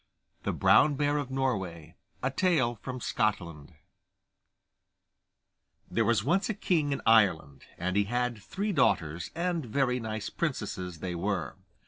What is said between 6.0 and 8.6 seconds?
once a king in Ireland, and he had